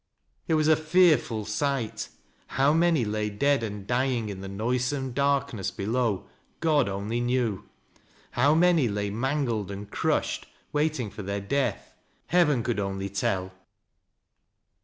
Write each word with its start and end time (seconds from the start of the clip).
It 0.47 0.55
was 0.55 0.67
a 0.67 0.75
fearful 0.75 1.45
sight. 1.45 2.09
How 2.47 2.73
many 2.73 3.05
lay 3.05 3.29
dead 3.29 3.61
and 3.61 3.85
dy 3.85 4.15
(ng 4.19 4.29
in 4.29 4.41
the 4.41 4.47
noisome 4.49 5.11
darkness 5.11 5.69
below^ 5.69 6.23
God 6.59 6.89
only 6.89 7.21
kuew 7.21 7.65
I 8.33 8.41
How 8.41 8.55
228 8.55 8.87
THAT 8.87 8.93
LABS 8.93 8.95
O 8.95 8.95
LOWRISTB. 8.95 8.95
manj 8.95 8.95
lay 8.95 9.09
mangled 9.11 9.69
and 9.69 9.91
crushed, 9.91 10.47
waiting 10.73 11.07
f 11.09 11.19
oi 11.19 11.21
their 11.21 11.41
death 11.41 11.93
Heaven 12.27 12.63
only 12.79 13.09
could 13.09 13.15
tell 13.15 13.51